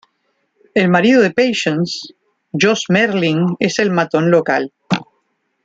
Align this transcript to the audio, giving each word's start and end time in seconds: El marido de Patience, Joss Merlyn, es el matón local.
El 0.73 0.89
marido 0.89 1.21
de 1.21 1.29
Patience, 1.29 2.15
Joss 2.59 2.85
Merlyn, 2.89 3.55
es 3.59 3.77
el 3.77 3.91
matón 3.91 4.31
local. 4.31 4.73